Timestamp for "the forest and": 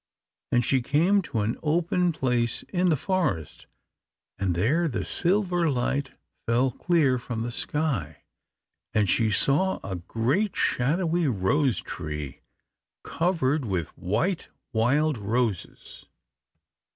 2.89-4.55